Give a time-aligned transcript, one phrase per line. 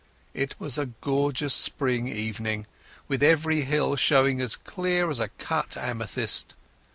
[0.33, 2.65] It was a gorgeous spring evening,
[3.07, 6.55] with every hill showing as clear as a cut amethyst.